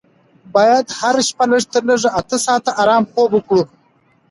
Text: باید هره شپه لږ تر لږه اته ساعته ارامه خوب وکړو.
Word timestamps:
باید 0.55 0.85
هره 0.99 1.21
شپه 1.29 1.45
لږ 1.51 1.63
تر 1.73 1.83
لږه 1.89 2.09
اته 2.19 2.37
ساعته 2.45 2.71
ارامه 2.81 3.09
خوب 3.11 3.31
وکړو. 3.35 3.63